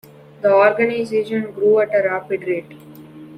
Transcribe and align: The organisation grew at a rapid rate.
The 0.41 0.51
organisation 0.51 1.51
grew 1.51 1.77
at 1.81 1.93
a 1.93 2.09
rapid 2.09 2.41
rate. 2.47 2.71